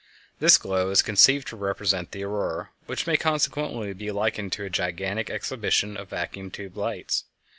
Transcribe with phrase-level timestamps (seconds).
[0.39, 4.69] This glow is conceived to represent the Aurora, which may consequently be likened to a
[4.71, 7.25] gigantic exhibition of vacuum tube lights.